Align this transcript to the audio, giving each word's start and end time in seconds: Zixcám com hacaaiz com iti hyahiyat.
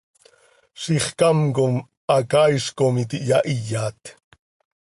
Zixcám 0.85 1.43
com 1.59 1.77
hacaaiz 2.15 2.67
com 2.79 3.01
iti 3.05 3.23
hyahiyat. 3.27 4.01